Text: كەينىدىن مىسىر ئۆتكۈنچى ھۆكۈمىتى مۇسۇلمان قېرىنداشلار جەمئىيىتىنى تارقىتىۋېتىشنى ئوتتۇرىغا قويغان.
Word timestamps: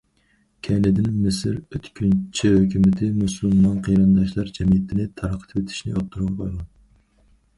كەينىدىن 0.67 1.09
مىسىر 1.25 1.57
ئۆتكۈنچى 1.75 2.49
ھۆكۈمىتى 2.55 3.11
مۇسۇلمان 3.19 3.77
قېرىنداشلار 3.89 4.49
جەمئىيىتىنى 4.57 5.05
تارقىتىۋېتىشنى 5.21 5.93
ئوتتۇرىغا 5.97 6.33
قويغان. 6.41 6.67